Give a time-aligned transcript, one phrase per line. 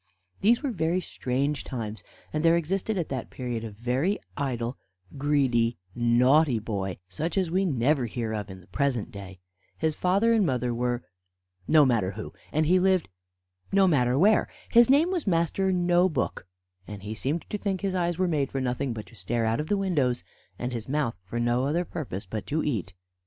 [0.39, 2.03] These were very strange times,
[2.33, 4.75] and there existed at that period a very idle,
[5.15, 9.37] greedy, naughty boy, such as we never hear of in the present day.
[9.77, 11.03] His father and mother were
[11.67, 13.09] no matter who, and he lived
[13.71, 14.49] no matter where.
[14.69, 16.47] His name was Master No book,
[16.87, 19.59] and he seemed to think his eyes were made for nothing but to stare out
[19.59, 20.23] of the windows,
[20.57, 22.95] and his mouth for no other purpose but to eat.